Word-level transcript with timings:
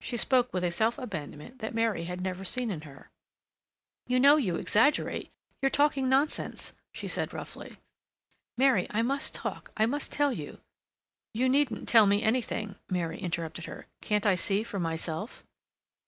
She 0.00 0.16
spoke 0.16 0.52
with 0.54 0.62
a 0.62 0.70
self 0.70 0.96
abandonment 0.96 1.58
that 1.58 1.74
Mary 1.74 2.04
had 2.04 2.20
never 2.20 2.44
seen 2.44 2.70
in 2.70 2.82
her. 2.82 3.10
"You 4.06 4.20
know 4.20 4.36
you 4.36 4.54
exaggerate; 4.54 5.32
you're 5.60 5.70
talking 5.70 6.08
nonsense," 6.08 6.72
she 6.94 7.08
said 7.08 7.32
roughly. 7.32 7.78
"Mary, 8.56 8.86
I 8.90 9.02
must 9.02 9.34
talk—I 9.34 9.86
must 9.86 10.12
tell 10.12 10.32
you—" 10.32 10.60
"You 11.34 11.48
needn't 11.48 11.88
tell 11.88 12.06
me 12.06 12.22
anything," 12.22 12.76
Mary 12.88 13.18
interrupted 13.18 13.64
her. 13.64 13.88
"Can't 14.00 14.24
I 14.24 14.36
see 14.36 14.62
for 14.62 14.78
myself?" 14.78 15.44